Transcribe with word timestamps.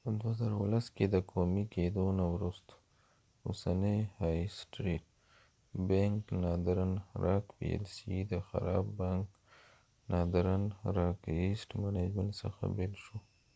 په 0.00 0.08
2010 0.20 0.88
کې 0.96 1.04
د 1.14 1.16
قومي 1.32 1.64
کېدو 1.74 2.04
نه 2.18 2.26
وروسته 2.34 2.74
اوسنی 3.46 3.98
های 4.18 4.38
سټریټ 4.58 5.04
بینک 5.88 6.20
ناردن 6.42 6.90
راک 7.24 7.44
پی 7.56 7.66
ایل 7.72 7.84
سی 7.94 8.14
د 8.32 8.34
خراب 8.48 8.84
بانک 9.00 9.26
ناردرن 10.10 10.62
راک 10.96 11.18
ایسیټ 11.40 11.70
منجمنټ 11.82 12.32
څخه 12.42 12.62
بیل 12.76 12.94
شو 13.04 13.16